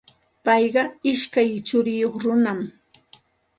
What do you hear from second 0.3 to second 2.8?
Payqa ishkay churiyuq runam.